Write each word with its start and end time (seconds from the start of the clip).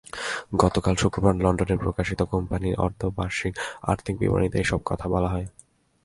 গতকাল 0.59 0.95
শুক্রবার 0.95 1.33
লন্ডনে 1.35 1.75
প্রকাশিত 1.77 2.19
কোম্পানির 2.33 2.79
অর্ধবার্ষিক 2.79 3.53
আর্থিক 3.83 4.15
বিবরণীতে 4.17 4.57
এসব 4.59 4.79
কথা 4.85 5.05
বলা 5.09 5.29
হয়। 5.29 5.47